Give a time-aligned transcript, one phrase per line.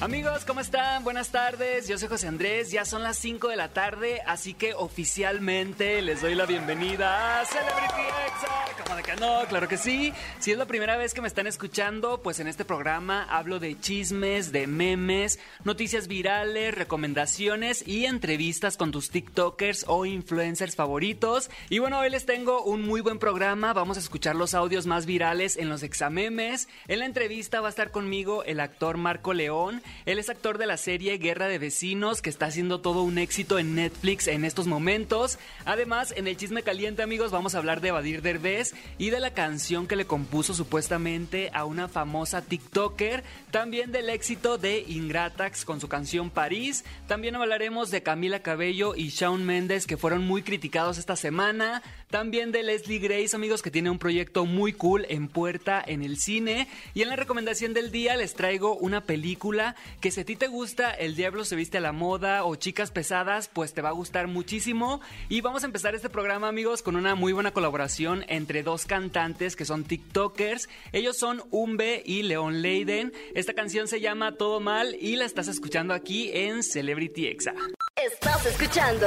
[0.00, 1.02] Amigos, ¿cómo están?
[1.02, 4.72] Buenas tardes, yo soy José Andrés, ya son las 5 de la tarde, así que
[4.72, 8.84] oficialmente les doy la bienvenida a Celebrity Exa.
[8.84, 9.40] ¿Cómo de que no?
[9.48, 10.12] Claro que sí.
[10.38, 13.76] Si es la primera vez que me están escuchando, pues en este programa hablo de
[13.80, 21.50] chismes, de memes, noticias virales, recomendaciones y entrevistas con tus TikTokers o influencers favoritos.
[21.70, 25.06] Y bueno, hoy les tengo un muy buen programa, vamos a escuchar los audios más
[25.06, 26.68] virales en los examemes.
[26.86, 29.82] En la entrevista va a estar conmigo el actor Marco León.
[30.06, 33.58] Él es actor de la serie Guerra de Vecinos, que está haciendo todo un éxito
[33.58, 35.38] en Netflix en estos momentos.
[35.64, 39.32] Además, en el chisme caliente, amigos, vamos a hablar de Evadir Derbez y de la
[39.32, 43.24] canción que le compuso supuestamente a una famosa TikToker.
[43.50, 46.84] También del éxito de Ingratax con su canción París.
[47.06, 51.82] También hablaremos de Camila Cabello y Shawn Mendes, que fueron muy criticados esta semana.
[52.10, 56.16] También de Leslie Grace, amigos, que tiene un proyecto muy cool en puerta en el
[56.16, 56.66] cine.
[56.94, 60.46] Y en la recomendación del día les traigo una película que si a ti te
[60.46, 63.92] gusta El Diablo se viste a la moda o Chicas Pesadas, pues te va a
[63.92, 65.02] gustar muchísimo.
[65.28, 69.54] Y vamos a empezar este programa, amigos, con una muy buena colaboración entre dos cantantes
[69.54, 70.70] que son TikTokers.
[70.92, 73.12] Ellos son Umbe y Leon Leiden.
[73.34, 77.52] Esta canción se llama Todo Mal y la estás escuchando aquí en Celebrity Exa.
[77.96, 79.06] Estás escuchando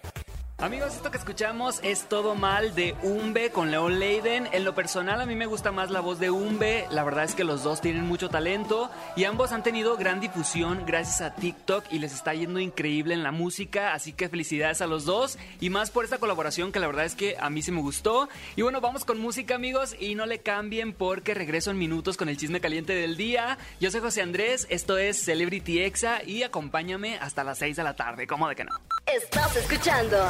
[0.61, 4.47] Amigos, esto que escuchamos es Todo Mal de Umbe con Leon Leiden.
[4.51, 6.85] En lo personal a mí me gusta más la voz de Umbe.
[6.91, 10.83] La verdad es que los dos tienen mucho talento y ambos han tenido gran difusión
[10.85, 13.93] gracias a TikTok y les está yendo increíble en la música.
[13.95, 17.15] Así que felicidades a los dos y más por esta colaboración que la verdad es
[17.15, 18.29] que a mí sí me gustó.
[18.55, 22.29] Y bueno, vamos con música amigos y no le cambien porque regreso en minutos con
[22.29, 23.57] el chisme caliente del día.
[23.79, 27.95] Yo soy José Andrés, esto es Celebrity Exa y acompáñame hasta las 6 de la
[27.95, 28.27] tarde.
[28.27, 28.79] ¿Cómo de que no?
[29.07, 30.29] Estás escuchando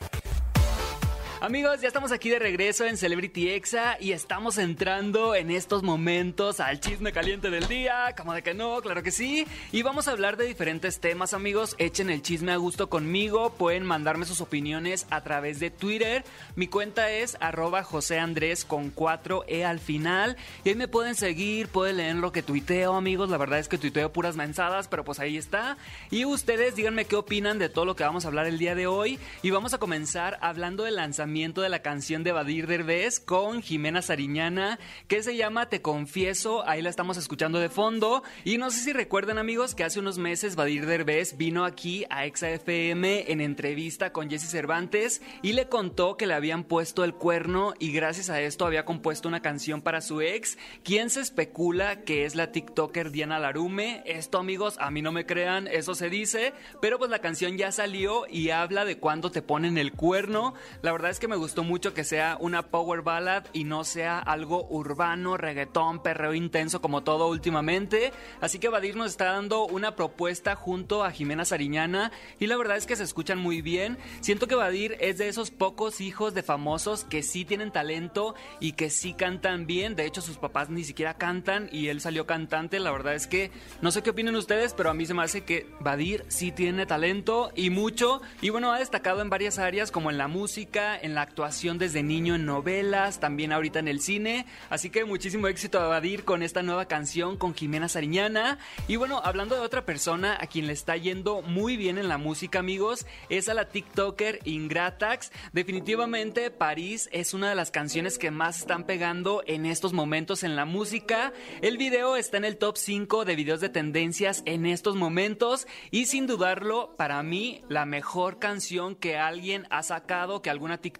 [1.43, 6.59] Amigos, ya estamos aquí de regreso en Celebrity Exa y estamos entrando en estos momentos
[6.59, 8.13] al chisme caliente del día.
[8.15, 9.47] Como de que no, claro que sí.
[9.71, 11.75] Y vamos a hablar de diferentes temas, amigos.
[11.79, 13.53] Echen el chisme a gusto conmigo.
[13.53, 16.23] Pueden mandarme sus opiniones a través de Twitter.
[16.55, 20.37] Mi cuenta es arroba José Andrés con 4E al final.
[20.63, 23.31] Y ahí me pueden seguir, pueden leer lo que tuiteo, amigos.
[23.31, 25.77] La verdad es que tuiteo puras mensadas, pero pues ahí está.
[26.11, 28.85] Y ustedes díganme qué opinan de todo lo que vamos a hablar el día de
[28.85, 29.17] hoy.
[29.41, 34.01] Y vamos a comenzar hablando del lanzamiento de la canción de Badir Derbez con Jimena
[34.01, 34.77] Sariñana
[35.07, 38.91] que se llama Te Confieso, ahí la estamos escuchando de fondo y no sé si
[38.91, 44.29] recuerdan amigos que hace unos meses Badir Derbez vino aquí a ExaFM en entrevista con
[44.29, 48.65] Jesse Cervantes y le contó que le habían puesto el cuerno y gracias a esto
[48.65, 53.39] había compuesto una canción para su ex, quien se especula que es la TikToker Diana
[53.39, 54.03] Larume.
[54.05, 57.71] Esto amigos, a mí no me crean, eso se dice, pero pues la canción ya
[57.71, 60.55] salió y habla de cuando te ponen el cuerno.
[60.81, 64.17] La verdad es que me gustó mucho que sea una power ballad y no sea
[64.17, 68.11] algo urbano, reggaetón, perreo intenso como todo últimamente.
[68.41, 72.75] Así que Badir nos está dando una propuesta junto a Jimena Sariñana y la verdad
[72.75, 73.99] es que se escuchan muy bien.
[74.21, 78.71] Siento que Badir es de esos pocos hijos de famosos que sí tienen talento y
[78.71, 79.95] que sí cantan bien.
[79.95, 82.79] De hecho, sus papás ni siquiera cantan y él salió cantante.
[82.79, 85.43] La verdad es que no sé qué opinan ustedes, pero a mí se me hace
[85.43, 88.23] que Badir sí tiene talento y mucho.
[88.41, 92.03] Y bueno, ha destacado en varias áreas como en la música, en la actuación desde
[92.03, 94.45] niño en novelas, también ahorita en el cine.
[94.69, 98.57] Así que muchísimo éxito a Badir con esta nueva canción con Jimena Sariñana.
[98.87, 102.17] Y bueno, hablando de otra persona a quien le está yendo muy bien en la
[102.17, 105.31] música, amigos, es a la TikToker Ingratax.
[105.53, 110.55] Definitivamente París es una de las canciones que más están pegando en estos momentos en
[110.55, 111.33] la música.
[111.61, 116.05] El video está en el top 5 de videos de tendencias en estos momentos y
[116.05, 120.90] sin dudarlo, para mí, la mejor canción que alguien ha sacado, que alguna TikToker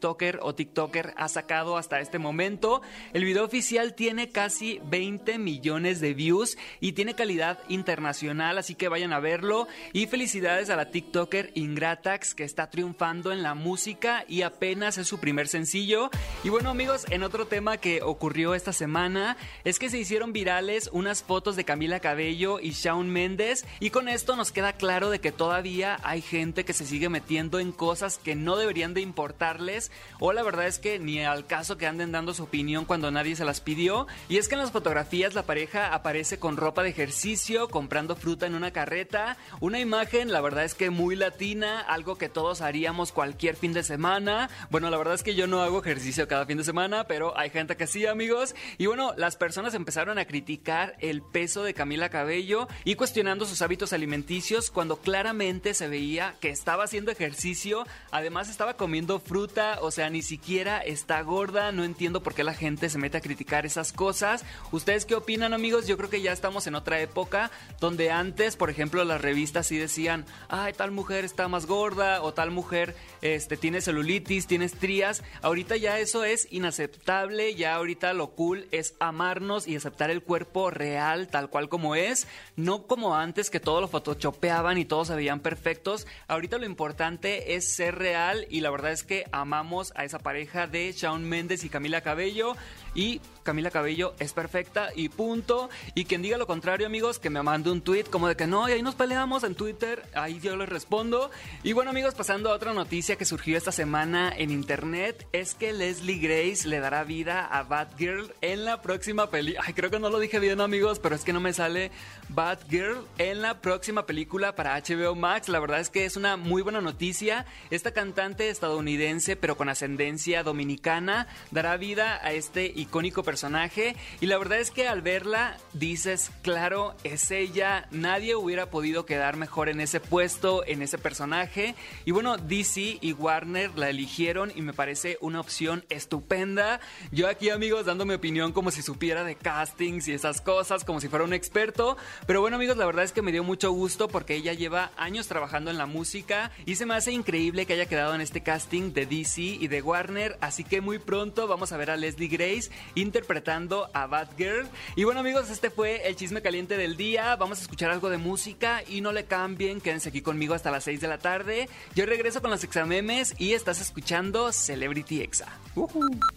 [0.42, 2.82] o TikToker ha sacado hasta este momento.
[3.14, 8.90] El video oficial tiene casi 20 millones de views y tiene calidad internacional, así que
[8.90, 9.68] vayan a verlo.
[9.94, 15.08] Y felicidades a la TikToker Ingratax que está triunfando en la música y apenas es
[15.08, 16.10] su primer sencillo.
[16.44, 20.90] Y bueno amigos, en otro tema que ocurrió esta semana es que se hicieron virales
[20.94, 25.20] unas fotos de Camila Cabello y Shawn Mendes y con esto nos queda claro de
[25.20, 29.81] que todavía hay gente que se sigue metiendo en cosas que no deberían de importarles
[30.20, 33.36] o la verdad es que ni al caso que anden dando su opinión cuando nadie
[33.36, 34.08] se las pidió.
[34.28, 38.46] Y es que en las fotografías la pareja aparece con ropa de ejercicio, comprando fruta
[38.46, 43.12] en una carreta, una imagen la verdad es que muy latina, algo que todos haríamos
[43.12, 44.50] cualquier fin de semana.
[44.70, 47.50] Bueno, la verdad es que yo no hago ejercicio cada fin de semana, pero hay
[47.50, 48.56] gente que sí, amigos.
[48.78, 53.62] Y bueno, las personas empezaron a criticar el peso de Camila Cabello y cuestionando sus
[53.62, 59.92] hábitos alimenticios cuando claramente se veía que estaba haciendo ejercicio, además estaba comiendo fruta, o
[59.92, 63.66] sea, ni siquiera está gorda, no entiendo por qué la gente se mete a criticar
[63.66, 64.44] esas cosas.
[64.72, 65.88] ¿Ustedes qué opinan, amigos?
[65.88, 69.78] Yo creo que ya estamos en otra época donde antes, por ejemplo, las revistas sí
[69.78, 75.24] decían, ay, tal mujer está más gorda o tal mujer este, tiene celulitis, tiene estrías.
[75.42, 80.72] Ahorita ya eso es inaceptable, ya ahorita lo cool es amarnos y aceptar el cuerpo
[80.72, 85.16] real tal cual como es, no como antes que todo lo photoshopeaban y todos se
[85.16, 86.08] veían perfectos.
[86.28, 89.61] Ahorita lo importante es ser real y la verdad es que amamos
[89.96, 92.56] a esa pareja de Shawn Mendes y Camila Cabello
[92.94, 95.70] y Camila Cabello es perfecta y punto.
[95.96, 98.68] Y quien diga lo contrario, amigos, que me mande un tweet como de que no,
[98.70, 101.32] y ahí nos peleamos en Twitter, ahí yo les respondo.
[101.64, 105.74] Y bueno, amigos, pasando a otra noticia que surgió esta semana en internet, es que
[105.74, 109.56] Leslie Grace le dará vida a Batgirl en la próxima peli.
[109.62, 111.92] Ay, creo que no lo dije bien, amigos, pero es que no me sale
[112.30, 115.50] Batgirl en la próxima película para HBO Max.
[115.50, 117.46] La verdad es que es una muy buena noticia.
[117.70, 123.96] Esta cantante estadounidense, pero con ascendencia dominicana, dará vida a este icónico personaje.
[124.20, 129.38] Y la verdad es que al verla dices, claro, es ella, nadie hubiera podido quedar
[129.38, 131.76] mejor en ese puesto, en ese personaje
[132.06, 136.80] y bueno, DC y Warner la eligieron y me parece una opción estupenda.
[137.12, 141.00] Yo aquí amigos dando mi opinión como si supiera de castings y esas cosas, como
[141.00, 144.08] si fuera un experto, pero bueno amigos, la verdad es que me dio mucho gusto
[144.08, 147.86] porque ella lleva años trabajando en la música y se me hace increíble que haya
[147.86, 151.78] quedado en este casting de DC y de Warner, así que muy pronto vamos a
[151.78, 154.68] ver a Leslie Grace interpretando a Batgirl.
[154.96, 157.36] Y bueno amigos, este fue el chisme caliente del día.
[157.36, 160.84] Vamos a escuchar algo de música y no le cambien, quédense aquí conmigo hasta las
[160.84, 161.70] 6 de la tarde.
[161.96, 165.48] Yo regreso con los examemes y estás escuchando Celebrity Exa.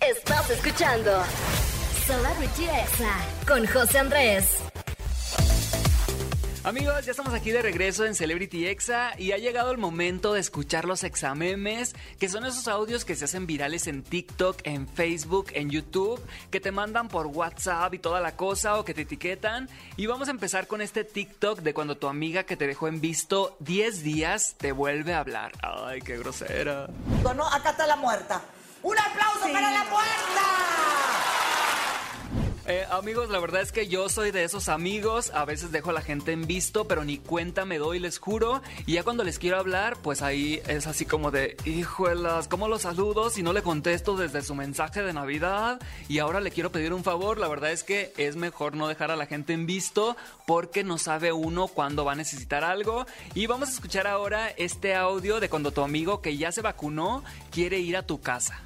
[0.01, 1.23] Estás escuchando
[2.07, 3.17] Celebrity Exa
[3.47, 4.63] con José Andrés.
[6.65, 10.41] Amigos, ya estamos aquí de regreso en Celebrity Exa y ha llegado el momento de
[10.41, 15.49] escuchar los examemes, que son esos audios que se hacen virales en TikTok, en Facebook,
[15.53, 19.69] en YouTube, que te mandan por WhatsApp y toda la cosa o que te etiquetan.
[19.99, 23.03] Y vamos a empezar con este TikTok de cuando tu amiga que te dejó en
[23.03, 25.53] visto 10 días te vuelve a hablar.
[25.61, 26.89] Ay, qué grosera.
[27.37, 28.41] No, acá está la muerta.
[28.83, 30.74] ¡Un aplauso para la muerta!
[32.67, 35.31] Eh, amigos, la verdad es que yo soy de esos amigos.
[35.35, 38.63] A veces dejo a la gente en visto, pero ni cuenta me doy, les juro.
[38.87, 42.83] Y ya cuando les quiero hablar, pues ahí es así como de, hijuelas, ¿cómo los
[42.83, 45.79] saludo si no le contesto desde su mensaje de Navidad?
[46.09, 47.39] Y ahora le quiero pedir un favor.
[47.39, 50.17] La verdad es que es mejor no dejar a la gente en visto
[50.47, 53.05] porque no sabe uno cuándo va a necesitar algo.
[53.35, 57.25] Y vamos a escuchar ahora este audio de cuando tu amigo que ya se vacunó
[57.51, 58.63] quiere ir a tu casa.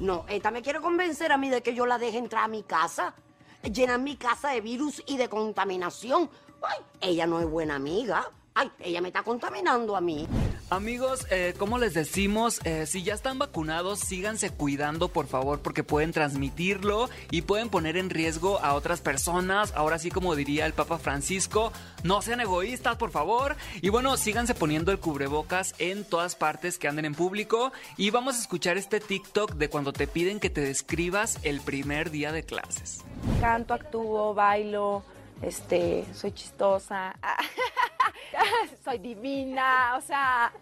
[0.00, 2.62] No, esta me quiere convencer a mí de que yo la deje entrar a mi
[2.62, 3.14] casa,
[3.62, 6.30] llenar mi casa de virus y de contaminación.
[6.62, 8.30] Ay, ella no es buena amiga.
[8.54, 10.26] Ay, ella me está contaminando a mí.
[10.70, 15.82] Amigos, eh, como les decimos, eh, si ya están vacunados, síganse cuidando, por favor, porque
[15.82, 19.72] pueden transmitirlo y pueden poner en riesgo a otras personas.
[19.74, 21.72] Ahora sí, como diría el Papa Francisco,
[22.04, 23.56] no sean egoístas, por favor.
[23.82, 27.72] Y bueno, síganse poniendo el cubrebocas en todas partes que anden en público.
[27.96, 32.12] Y vamos a escuchar este TikTok de cuando te piden que te describas el primer
[32.12, 33.00] día de clases.
[33.40, 35.02] Canto, actúo, bailo,
[35.42, 37.14] este, soy chistosa.
[38.84, 40.52] soy divina, o sea,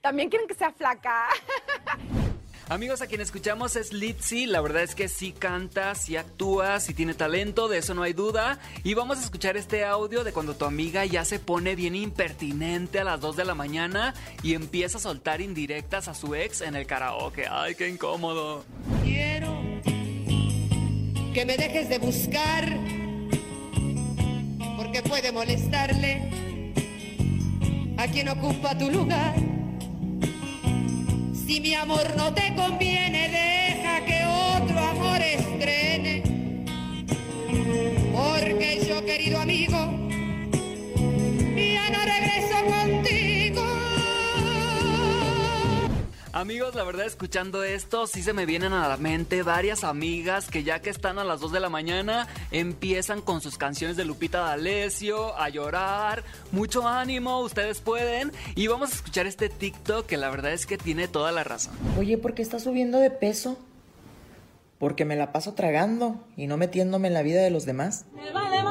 [0.00, 1.28] también quieren que sea flaca.
[2.68, 4.46] Amigos, a quien escuchamos es Litzy.
[4.46, 8.14] La verdad es que sí canta, sí actúa, sí tiene talento, de eso no hay
[8.14, 8.58] duda.
[8.82, 13.00] Y vamos a escuchar este audio de cuando tu amiga ya se pone bien impertinente
[13.00, 16.74] a las 2 de la mañana y empieza a soltar indirectas a su ex en
[16.74, 17.46] el karaoke.
[17.46, 18.64] ¡Ay, qué incómodo!
[19.04, 19.60] Quiero
[21.34, 23.01] que me dejes de buscar
[24.92, 26.20] porque puede molestarle
[27.96, 29.34] a quien ocupa tu lugar.
[31.46, 33.51] Si mi amor no te conviene, deja
[46.42, 50.64] Amigos, la verdad escuchando esto sí se me vienen a la mente varias amigas que
[50.64, 54.40] ya que están a las 2 de la mañana empiezan con sus canciones de Lupita
[54.40, 56.24] D'Alessio a llorar.
[56.50, 58.32] Mucho ánimo, ustedes pueden.
[58.56, 61.74] Y vamos a escuchar este TikTok que la verdad es que tiene toda la razón.
[61.96, 63.56] Oye, ¿por qué estás subiendo de peso?
[64.80, 68.06] Porque me la paso tragando y no metiéndome en la vida de los demás.
[68.16, 68.61] Me vale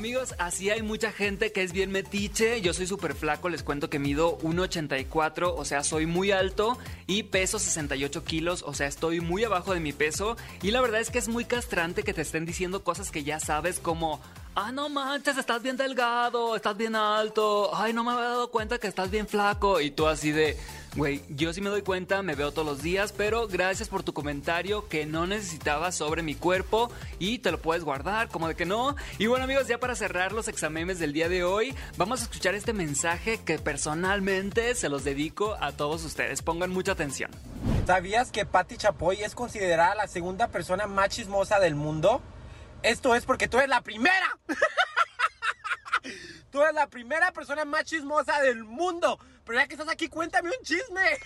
[0.00, 2.62] Amigos, así hay mucha gente que es bien metiche.
[2.62, 7.24] Yo soy súper flaco, les cuento que mido 1,84, o sea, soy muy alto y
[7.24, 10.38] peso 68 kilos, o sea, estoy muy abajo de mi peso.
[10.62, 13.40] Y la verdad es que es muy castrante que te estén diciendo cosas que ya
[13.40, 14.22] sabes como...
[14.56, 17.70] Ah, no manches, estás bien delgado, estás bien alto.
[17.72, 19.80] Ay, no me había dado cuenta que estás bien flaco.
[19.80, 20.56] Y tú así de,
[20.96, 24.12] güey, yo sí me doy cuenta, me veo todos los días, pero gracias por tu
[24.12, 26.90] comentario que no necesitaba sobre mi cuerpo
[27.20, 28.96] y te lo puedes guardar, como de que no.
[29.18, 32.56] Y bueno, amigos, ya para cerrar los exámenes del día de hoy, vamos a escuchar
[32.56, 36.42] este mensaje que personalmente se los dedico a todos ustedes.
[36.42, 37.30] Pongan mucha atención.
[37.86, 42.20] ¿Sabías que Patti Chapoy es considerada la segunda persona más chismosa del mundo?
[42.82, 44.38] Esto es porque tú eres la primera.
[46.50, 49.18] tú eres la primera persona más chismosa del mundo.
[49.44, 51.18] Pero ya que estás aquí, cuéntame un chisme.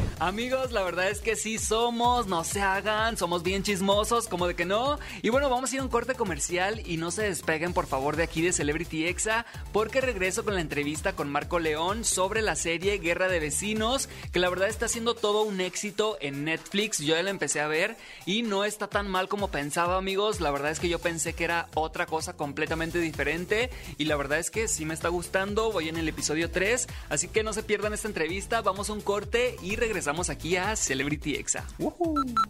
[0.20, 4.54] Amigos, la verdad es que sí somos, no se hagan, somos bien chismosos, como de
[4.54, 4.98] que no.
[5.22, 8.16] Y bueno, vamos a ir a un corte comercial y no se despeguen por favor
[8.16, 12.54] de aquí de Celebrity Exa, porque regreso con la entrevista con Marco León sobre la
[12.54, 16.98] serie Guerra de Vecinos, que la verdad está siendo todo un éxito en Netflix.
[16.98, 17.96] Yo ya la empecé a ver
[18.26, 20.42] y no está tan mal como pensaba, amigos.
[20.42, 24.38] La verdad es que yo pensé que era otra cosa completamente diferente y la verdad
[24.38, 25.72] es que sí me está gustando.
[25.72, 28.60] Voy en el episodio 3, así que no se pierdan esta entrevista.
[28.60, 31.64] Vamos a un corte y regresamos aquí a Celebrity Exa.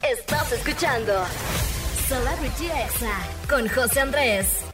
[0.03, 1.13] Estás escuchando
[2.09, 3.13] Celebrity Exa
[3.49, 4.65] con José Andrés.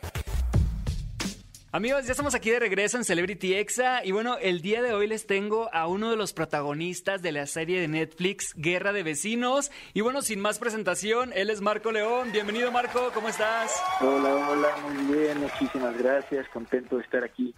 [1.72, 5.08] Amigos, ya estamos aquí de regreso en Celebrity Exa y bueno, el día de hoy
[5.08, 9.72] les tengo a uno de los protagonistas de la serie de Netflix Guerra de Vecinos
[9.92, 12.30] y bueno, sin más presentación, él es Marco León.
[12.30, 13.82] Bienvenido Marco, ¿cómo estás?
[14.00, 17.52] Hola, hola, muy bien, muchísimas gracias, contento de estar aquí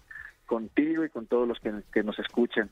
[0.49, 2.71] contigo y con todos los que, que, nos escuchan.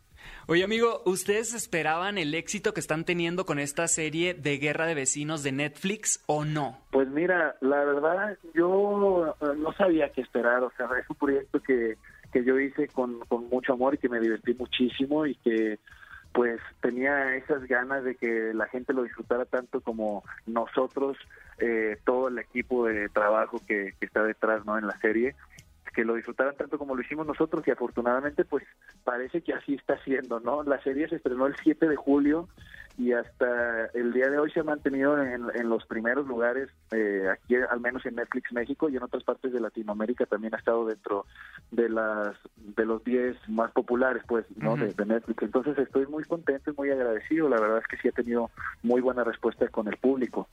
[0.48, 4.94] Oye amigo, ¿ustedes esperaban el éxito que están teniendo con esta serie de Guerra de
[4.94, 6.78] Vecinos de Netflix o no?
[6.90, 11.96] Pues mira, la verdad yo no sabía qué esperar, o sea, es un proyecto que,
[12.32, 15.78] que yo hice con, con mucho amor y que me divertí muchísimo y que
[16.32, 21.16] pues tenía esas ganas de que la gente lo disfrutara tanto como nosotros,
[21.58, 25.34] eh, todo el equipo de trabajo que, que está detrás no en la serie
[25.96, 28.62] que lo disfrutaran tanto como lo hicimos nosotros y afortunadamente pues
[29.02, 30.62] parece que así está siendo, ¿no?
[30.62, 32.50] La serie se estrenó el 7 de julio
[32.98, 37.26] y hasta el día de hoy se ha mantenido en, en los primeros lugares, eh,
[37.32, 40.84] aquí al menos en Netflix México y en otras partes de Latinoamérica también ha estado
[40.84, 41.24] dentro
[41.70, 44.80] de las de los 10 más populares pues no uh -huh.
[44.88, 45.42] de, de, Netflix.
[45.42, 48.50] Entonces estoy muy contento y muy agradecido, la verdad es que sí ha tenido
[48.82, 50.46] muy buena respuesta con el público.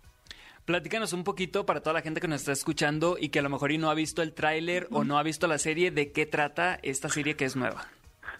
[0.66, 3.50] Platícanos un poquito para toda la gente que nos está escuchando y que a lo
[3.50, 6.26] mejor y no ha visto el tráiler o no ha visto la serie, ¿de qué
[6.26, 7.86] trata esta serie que es nueva?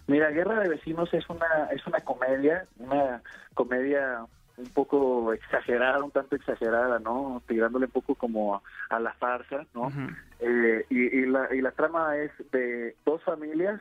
[0.06, 3.22] Mira, Guerra de Vecinos es una es una comedia, una
[3.54, 4.24] comedia
[4.56, 7.42] un poco exagerada, un tanto exagerada, ¿no?
[7.46, 9.82] Tirándole un poco como a la farsa, ¿no?
[9.82, 10.16] Uh -huh.
[10.40, 13.80] eh, y, y, la, y la trama es de dos familias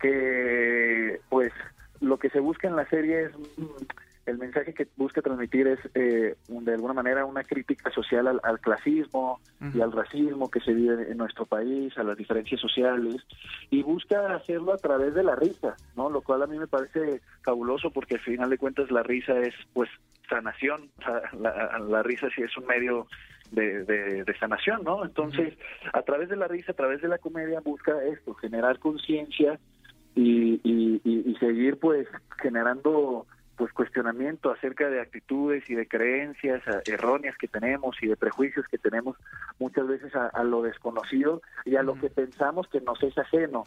[0.00, 1.52] que, pues,
[2.00, 3.32] lo que se busca en la serie es
[4.26, 8.60] el mensaje que busca transmitir es eh, de alguna manera una crítica social al, al
[8.60, 9.74] clasismo uh -huh.
[9.76, 13.16] y al racismo que se vive en nuestro país, a las diferencias sociales
[13.70, 16.10] y busca hacerlo a través de la risa, ¿no?
[16.10, 19.54] Lo cual a mí me parece fabuloso porque al final de cuentas la risa es
[19.72, 19.88] pues
[20.28, 23.06] sanación, o sea, la, la, risa sí es un medio
[23.50, 25.04] de, de, de sanación, ¿no?
[25.04, 25.98] Entonces, uh -huh.
[25.98, 29.58] a través de la risa, a través de la comedia busca esto, generar conciencia
[30.14, 32.06] y, y, y, y seguir pues
[32.40, 33.26] generando
[33.60, 38.78] pues cuestionamiento acerca de actitudes y de creencias erróneas que tenemos y de prejuicios que
[38.78, 39.18] tenemos
[39.58, 43.64] muchas veces a, a lo desconocido y a lo que pensamos que nos es ajeno,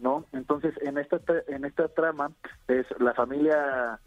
[0.00, 0.24] ¿no?
[0.32, 2.32] Entonces, en esta en esta trama
[2.66, 4.00] es la familia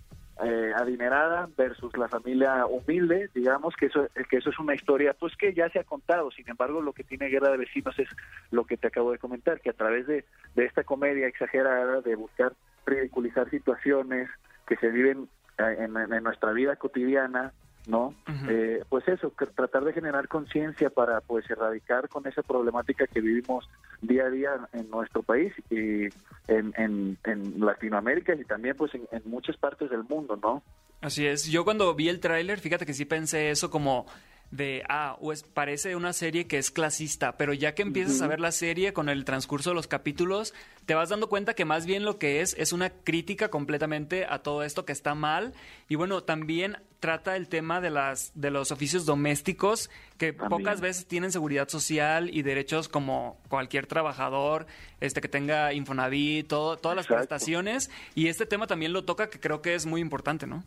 [0.43, 5.37] eh, adinerada versus la familia humilde, digamos que eso que eso es una historia pues
[5.37, 8.09] que ya se ha contado, sin embargo lo que tiene Guerra de Vecinos es
[8.51, 12.15] lo que te acabo de comentar, que a través de, de esta comedia exagerada, de
[12.15, 12.51] buscar
[12.85, 14.29] ridiculizar situaciones,
[14.69, 17.51] que se viven en, en nuestra vida cotidiana,
[17.87, 18.07] ¿no?
[18.07, 18.49] Uh -huh.
[18.49, 23.67] eh, pues eso, tratar de generar conciencia para pues erradicar con esa problemática que vivimos
[24.01, 26.03] día a día en nuestro país y
[26.47, 30.61] en, en, en Latinoamérica y también pues en, en, muchas partes del mundo, ¿no?
[31.01, 34.05] Así es, yo cuando vi el tráiler, fíjate que sí pensé eso como
[34.51, 38.39] de, ah, pues parece una serie que es clasista, pero ya que empiezas a ver
[38.39, 40.53] la serie con el transcurso de los capítulos,
[40.85, 44.39] te vas dando cuenta que más bien lo que es es una crítica completamente a
[44.39, 45.53] todo esto que está mal.
[45.87, 51.05] Y bueno, también trata el tema de las de los oficios domésticos que pocas veces
[51.05, 54.65] tienen seguridad social y derechos como cualquier trabajador,
[54.99, 57.91] este que tenga Infonavit, todo, todas las prestaciones.
[58.15, 60.63] Y este tema también lo toca que creo que es muy importante, ¿no?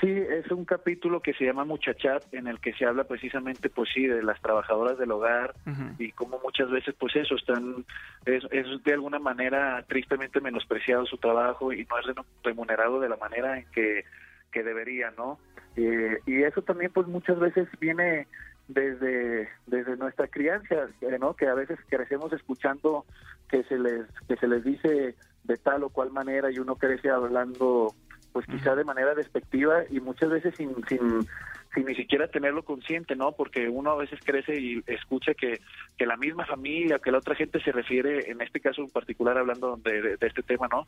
[0.00, 3.88] Sí, es un capítulo que se llama Muchachat, en el que se habla precisamente, pues
[3.94, 5.54] sí, de las trabajadoras del hogar
[5.98, 7.84] y cómo muchas veces, pues eso, están,
[8.26, 12.06] es, es de alguna manera tristemente menospreciado su trabajo y no es
[12.42, 14.04] remunerado de la manera en que,
[14.52, 15.38] que debería, ¿no?
[15.76, 18.26] Eh, y eso también, pues muchas veces viene
[18.68, 21.34] desde, desde nuestra crianza, eh, ¿no?
[21.34, 23.06] Que a veces crecemos escuchando
[23.48, 27.08] que se les, que se les dice de tal o cual manera y uno crece
[27.08, 27.94] hablando
[28.36, 31.26] pues quizá de manera despectiva y muchas veces sin, sin,
[31.74, 33.32] sin ni siquiera tenerlo consciente, ¿no?
[33.32, 35.58] Porque uno a veces crece y escucha que,
[35.96, 39.38] que la misma familia, que la otra gente se refiere, en este caso en particular
[39.38, 40.84] hablando de, de- de este tema, ¿no?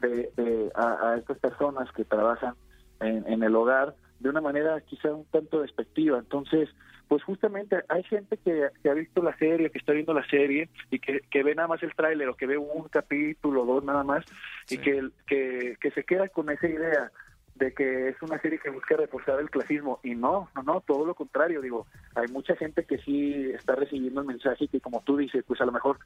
[0.00, 2.54] De, de- a, a estas personas que trabajan
[3.00, 6.18] en, en el hogar de una manera quizá un tanto despectiva.
[6.18, 6.68] Entonces,
[7.08, 10.68] pues justamente hay gente que, que ha visto la serie, que está viendo la serie
[10.90, 14.02] y que, que ve nada más el tráiler o que ve un capítulo, dos nada
[14.02, 14.24] más
[14.68, 17.12] y que, que, que se queda con esa idea
[17.58, 21.06] de que es una serie que busca reforzar el clasismo y no, no, no, todo
[21.06, 25.02] lo contrario, digo, hay mucha gente que sí está recibiendo el mensaje y que como
[25.02, 25.98] tú dices, pues a lo mejor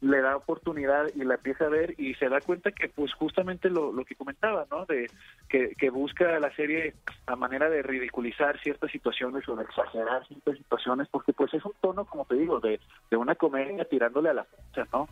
[0.00, 3.70] le da oportunidad y la empieza a ver y se da cuenta que pues justamente
[3.70, 4.86] lo, lo que comentaba, ¿no?
[4.86, 5.10] De
[5.48, 6.94] que, que busca la serie
[7.26, 11.72] a manera de ridiculizar ciertas situaciones o de exagerar ciertas situaciones porque pues es un
[11.80, 12.80] tono, como te digo, de,
[13.10, 15.08] de una comedia tirándole a la fecha, ¿no?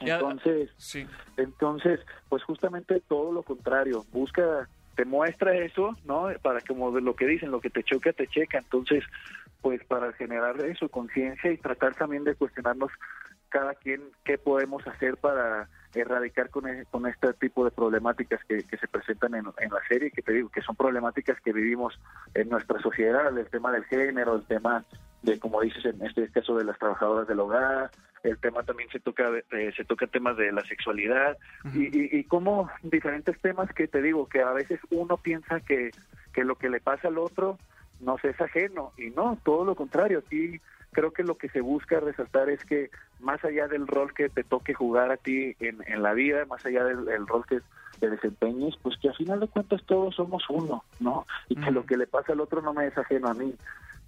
[0.00, 1.06] Entonces, sí.
[1.36, 6.28] entonces, pues justamente todo lo contrario, busca, te muestra eso, ¿no?
[6.42, 8.58] Para como de lo que dicen, lo que te choca, te checa.
[8.58, 9.04] Entonces,
[9.60, 12.90] pues para generar eso, conciencia y tratar también de cuestionarnos
[13.48, 18.64] cada quien qué podemos hacer para erradicar con, e- con este tipo de problemáticas que,
[18.64, 21.98] que se presentan en, en la serie, que te digo, que son problemáticas que vivimos
[22.34, 24.84] en nuestra sociedad, el tema del género, el tema
[25.22, 27.90] de, como dices, en este caso de las trabajadoras del hogar,
[28.22, 31.36] el tema también se toca eh, se toca temas de la sexualidad
[31.74, 35.90] y, y, y como diferentes temas que te digo que a veces uno piensa que,
[36.32, 37.58] que lo que le pasa al otro
[38.00, 40.60] nos es ajeno y no, todo lo contrario, aquí
[40.92, 44.44] creo que lo que se busca resaltar es que más allá del rol que te
[44.44, 47.60] toque jugar a ti en, en la vida, más allá del el rol que
[47.98, 51.26] te desempeñes, pues que al final de cuentas todos somos uno, ¿no?
[51.48, 53.54] Y que lo que le pasa al otro no me es ajeno a mí.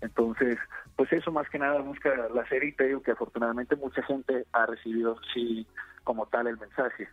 [0.01, 0.59] Entonces,
[0.97, 4.47] pues eso más que nada busca la serie y te digo que afortunadamente mucha gente
[4.53, 5.67] ha recibido, sí,
[6.05, 7.09] como tal el mensaje.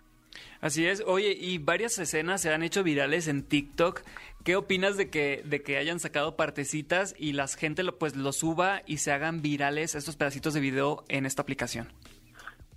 [0.62, 1.03] Así es.
[1.05, 4.01] Oye, y varias escenas se han hecho virales en TikTok.
[4.43, 8.32] ¿Qué opinas de que, de que hayan sacado partecitas y la gente lo, pues lo
[8.32, 11.88] suba y se hagan virales estos pedacitos de video en esta aplicación?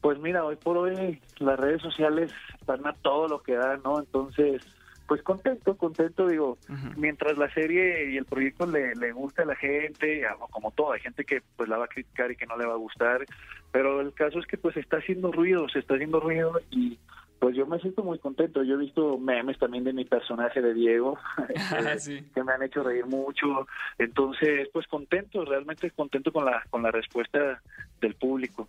[0.00, 4.00] Pues mira, hoy por hoy las redes sociales están a todo lo que dan, ¿no?
[4.00, 4.62] Entonces,
[5.06, 6.58] pues contento, contento, digo,
[6.96, 11.00] mientras la serie y el proyecto le, le guste a la gente, como todo, hay
[11.00, 13.24] gente que pues la va a criticar y que no le va a gustar,
[13.70, 16.98] pero el caso es que pues está haciendo ruido, se está haciendo ruido y
[17.44, 18.62] pues yo me siento muy contento.
[18.62, 22.82] Yo he visto memes también de mi personaje de Diego, eh, que me han hecho
[22.82, 23.66] reír mucho.
[23.98, 27.60] Entonces, pues contento, realmente contento con la, con la respuesta
[28.00, 28.68] del público.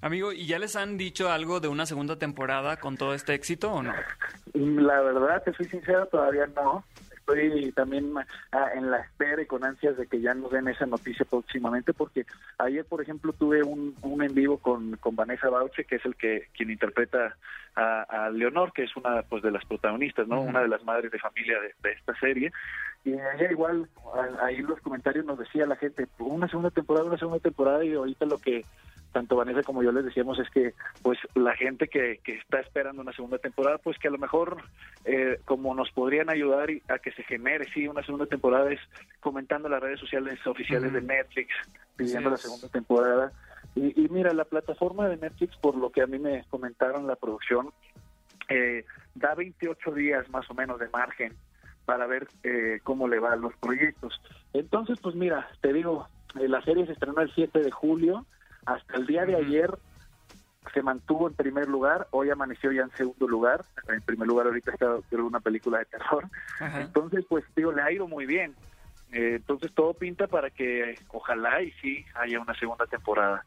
[0.00, 3.72] Amigo, ¿y ya les han dicho algo de una segunda temporada con todo este éxito
[3.72, 3.92] o no?
[4.54, 6.84] La verdad, te soy sincero, todavía no.
[7.10, 8.12] Estoy también
[8.52, 11.92] ah, en la espera y con ansias de que ya nos den esa noticia próximamente,
[11.92, 12.24] porque
[12.58, 16.14] ayer, por ejemplo, tuve un, un en vivo con, con Vanessa Bauche, que es el
[16.14, 17.36] que quien interpreta
[17.74, 20.40] a, a Leonor, que es una pues de las protagonistas, ¿no?
[20.40, 22.52] Una de las madres de familia de, de esta serie.
[23.04, 23.88] Y ella igual,
[24.40, 27.94] ahí en los comentarios nos decía la gente, una segunda temporada, una segunda temporada, y
[27.94, 28.64] ahorita lo que
[29.16, 33.00] tanto Vanessa como yo les decíamos es que pues la gente que, que está esperando
[33.00, 34.58] una segunda temporada pues que a lo mejor
[35.06, 38.80] eh, como nos podrían ayudar a que se genere sí una segunda temporada es
[39.20, 41.48] comentando en las redes sociales oficiales de Netflix
[41.96, 43.32] pidiendo la segunda temporada.
[43.74, 47.16] Y, y mira la plataforma de Netflix por lo que a mí me comentaron la
[47.16, 47.72] producción
[48.50, 51.32] eh, da 28 días más o menos de margen
[51.86, 54.20] para ver eh, cómo le va a los proyectos.
[54.52, 56.06] Entonces, pues mira, te digo,
[56.38, 58.26] eh, la serie se estrenó el 7 de julio,
[58.66, 59.70] hasta el día de ayer
[60.74, 64.72] se mantuvo en primer lugar, hoy amaneció ya en segundo lugar, en primer lugar ahorita
[64.72, 66.24] está una película de terror,
[66.78, 68.54] entonces pues digo, le ha ido muy bien,
[69.12, 73.44] Eh, entonces todo pinta para que ojalá y sí haya una segunda temporada.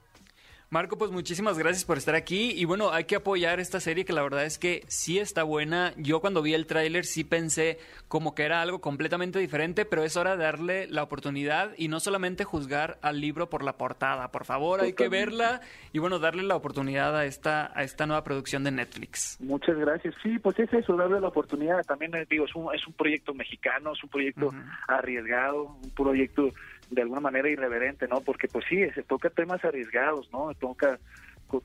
[0.72, 2.52] Marco, pues muchísimas gracias por estar aquí.
[2.52, 5.94] Y bueno, hay que apoyar esta serie que la verdad es que sí está buena.
[5.98, 10.16] Yo cuando vi el tráiler sí pensé como que era algo completamente diferente, pero es
[10.16, 14.30] hora de darle la oportunidad y no solamente juzgar al libro por la portada.
[14.30, 18.24] Por favor, hay que verla y bueno, darle la oportunidad a esta, a esta nueva
[18.24, 19.38] producción de Netflix.
[19.42, 20.14] Muchas gracias.
[20.22, 21.84] Sí, pues es eso, darle la oportunidad.
[21.84, 24.54] También eh, digo, es un, es un proyecto mexicano, es un proyecto
[24.88, 26.52] arriesgado, un proyecto
[26.90, 28.22] de alguna manera irreverente, ¿no?
[28.22, 30.54] Porque pues sí, se toca temas arriesgados, ¿no?
[30.56, 31.00] Toca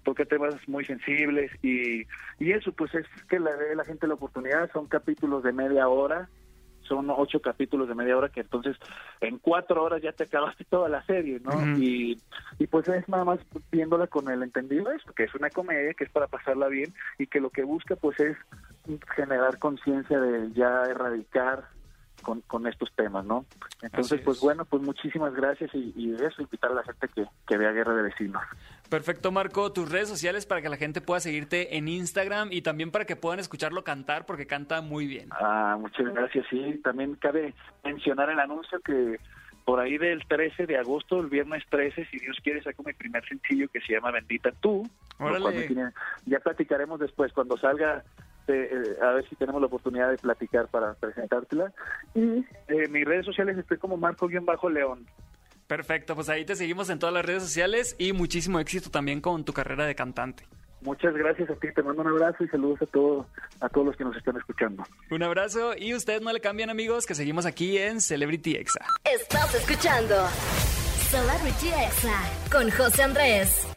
[0.02, 2.06] toca temas muy sensibles y,
[2.38, 5.88] y eso pues es que le dé la gente la oportunidad, son capítulos de media
[5.88, 6.30] hora,
[6.88, 8.76] son ocho capítulos de media hora que entonces
[9.20, 11.76] en cuatro horas ya te acabaste toda la serie, ¿no?
[11.76, 12.18] y,
[12.58, 16.04] y pues es nada más viéndola con el entendido esto, que es una comedia, que
[16.04, 18.36] es para pasarla bien y que lo que busca pues es
[19.14, 21.64] generar conciencia de ya erradicar
[22.24, 23.44] con, con estos temas, ¿no?
[23.82, 27.56] Entonces, pues bueno, pues muchísimas gracias y, y eso, invitar a la gente que, que
[27.56, 28.42] vea Guerra de Vecinos.
[28.88, 29.72] Perfecto, Marco.
[29.72, 33.16] Tus redes sociales para que la gente pueda seguirte en Instagram y también para que
[33.16, 35.28] puedan escucharlo cantar porque canta muy bien.
[35.32, 36.46] Ah, muchas gracias.
[36.50, 39.18] Sí, también cabe mencionar el anuncio que
[39.64, 43.26] por ahí del 13 de agosto, el viernes 13, si Dios quiere, saco mi primer
[43.26, 44.88] sencillo que se llama Bendita Tú.
[45.66, 45.90] Tiene,
[46.26, 48.04] ya platicaremos después, cuando salga,
[48.48, 51.72] eh, eh, a ver si tenemos la oportunidad de platicar para presentártela.
[52.14, 55.06] Y eh, mis redes sociales estoy como Marco-León.
[55.66, 59.44] Perfecto, pues ahí te seguimos en todas las redes sociales y muchísimo éxito también con
[59.44, 60.44] tu carrera de cantante.
[60.82, 63.26] Muchas gracias a ti, te mando un abrazo y saludos a todos,
[63.60, 64.84] a todos los que nos están escuchando.
[65.10, 68.84] Un abrazo y ustedes no le cambian amigos, que seguimos aquí en Celebrity Exa.
[69.10, 70.14] Estás escuchando
[71.08, 72.20] Celebrity Exa
[72.52, 73.73] con José Andrés.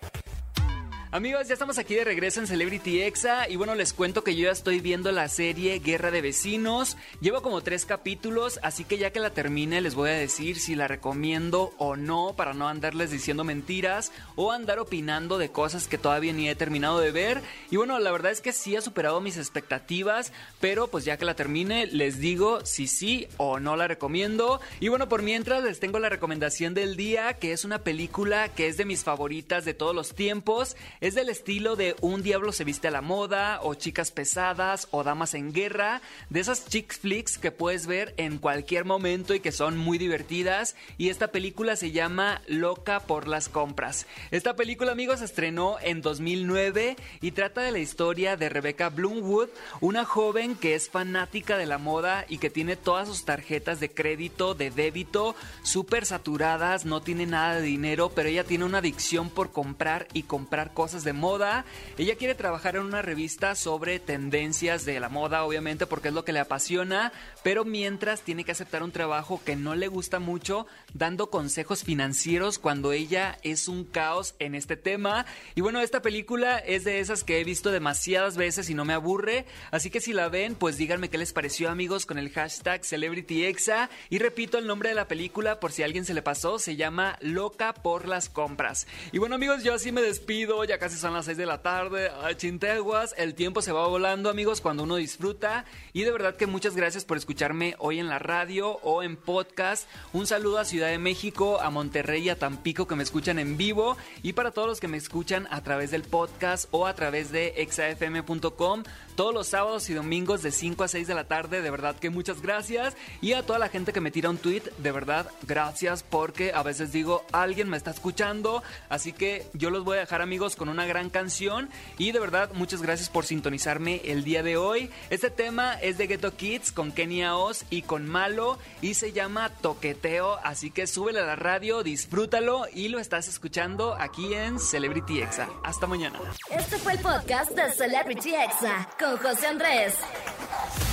[1.17, 4.43] Amigos, ya estamos aquí de regreso en Celebrity Exa y bueno, les cuento que yo
[4.43, 6.95] ya estoy viendo la serie Guerra de Vecinos.
[7.21, 10.75] Llevo como tres capítulos, así que ya que la termine les voy a decir si
[10.75, 15.97] la recomiendo o no para no andarles diciendo mentiras o andar opinando de cosas que
[15.97, 17.41] todavía ni he terminado de ver.
[17.71, 21.25] Y bueno, la verdad es que sí ha superado mis expectativas, pero pues ya que
[21.25, 24.61] la termine les digo si sí o no la recomiendo.
[24.79, 28.67] Y bueno, por mientras les tengo la recomendación del día, que es una película que
[28.67, 30.75] es de mis favoritas de todos los tiempos.
[31.07, 35.05] Es del estilo de Un diablo se viste a la moda, o Chicas pesadas, o
[35.05, 39.53] Damas en guerra, de esas chick flicks que puedes ver en cualquier momento y que
[39.53, 40.75] son muy divertidas.
[40.97, 44.05] Y esta película se llama Loca por las compras.
[44.31, 49.47] Esta película, amigos, se estrenó en 2009 y trata de la historia de Rebecca Bloomwood,
[49.79, 53.89] una joven que es fanática de la moda y que tiene todas sus tarjetas de
[53.89, 59.29] crédito, de débito, súper saturadas, no tiene nada de dinero, pero ella tiene una adicción
[59.29, 61.65] por comprar y comprar cosas de moda.
[61.97, 66.23] Ella quiere trabajar en una revista sobre tendencias de la moda, obviamente, porque es lo
[66.23, 67.11] que le apasiona,
[67.43, 72.57] pero mientras tiene que aceptar un trabajo que no le gusta mucho, dando consejos financieros
[72.59, 75.25] cuando ella es un caos en este tema.
[75.55, 78.93] Y bueno, esta película es de esas que he visto demasiadas veces y no me
[78.93, 82.85] aburre, así que si la ven, pues díganme qué les pareció, amigos, con el hashtag
[82.85, 83.89] CelebrityExa.
[84.09, 86.75] Y repito el nombre de la película por si a alguien se le pasó, se
[86.75, 88.87] llama Loca por las compras.
[89.11, 92.11] Y bueno, amigos, yo así me despido, casi son las 6 de la tarde.
[92.21, 95.65] Ay, chinteguas, el tiempo se va volando, amigos, cuando uno disfruta.
[95.93, 99.87] Y de verdad que muchas gracias por escucharme hoy en la radio o en podcast.
[100.13, 103.97] Un saludo a Ciudad de México, a Monterrey a Tampico que me escuchan en vivo.
[104.23, 107.53] Y para todos los que me escuchan a través del podcast o a través de
[107.57, 108.83] exafm.com
[109.17, 111.63] todos los sábados y domingos de 5 a 6 de la tarde.
[111.63, 112.95] De verdad que muchas gracias.
[113.19, 116.61] Y a toda la gente que me tira un tweet, de verdad, gracias porque a
[116.61, 118.61] veces digo, alguien me está escuchando.
[118.89, 121.69] Así que yo los voy a dejar amigos con una gran canción.
[121.97, 124.91] Y de verdad, muchas gracias por sintonizarme el día de hoy.
[125.09, 129.49] Este tema es de Ghetto Kids con Kenia Oz y con Malo y se llama
[129.61, 130.39] Toqueteo.
[130.43, 135.47] Así que súbele a la radio, disfrútalo y lo estás escuchando aquí en Celebrity Exa.
[135.63, 136.19] Hasta mañana.
[136.51, 139.95] Este fue el podcast de Celebrity Exa con José Andrés.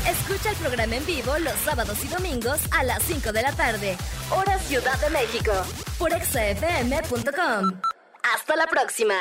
[0.08, 3.96] Escucha el programa en vivo los sábados y domingos a las 5 de la tarde,
[4.30, 5.52] hora Ciudad de México,
[5.98, 7.80] por exafm.com.
[8.22, 9.14] Hasta la próxima.